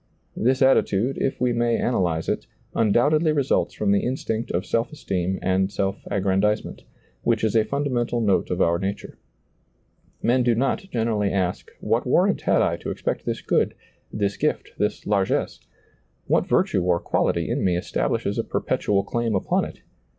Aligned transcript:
This 0.35 0.63
attitude, 0.63 1.19
if 1.21 1.39
we 1.39 1.53
may 1.53 1.77
analyze 1.77 2.27
it, 2.27 2.47
undoubtedly 2.73 3.31
results 3.31 3.75
from 3.75 3.91
the 3.91 3.99
instinct 3.99 4.49
of 4.49 4.65
self 4.65 4.91
esteem 4.91 5.37
and 5.43 5.71
self 5.71 5.93
^lailizccbvGoOgle 5.93 5.93
ijo 5.93 5.93
SEEING 5.93 6.01
DARKLY 6.09 6.17
aggrandizement, 6.17 6.83
which 7.21 7.43
is 7.43 7.55
a 7.55 7.63
fundamental 7.63 8.19
note 8.19 8.49
of 8.49 8.61
our 8.63 8.79
nature. 8.79 9.19
Men 10.23 10.41
do 10.41 10.55
not 10.55 10.89
generally 10.89 11.31
ask 11.31 11.69
What 11.81 12.07
war 12.07 12.25
rant 12.25 12.41
had 12.41 12.63
I 12.63 12.77
to 12.77 12.89
expect 12.89 13.27
this 13.27 13.41
good, 13.43 13.75
this 14.11 14.37
gift, 14.37 14.71
this 14.79 15.05
largess? 15.05 15.59
what 16.25 16.47
virtue 16.47 16.81
or 16.81 16.99
quality 16.99 17.47
in 17.47 17.63
me 17.63 17.75
estab 17.77 18.09
lishes 18.09 18.39
a 18.39 18.43
perpetual 18.43 19.03
claim 19.03 19.35
upon 19.35 19.65
it 19.65 19.81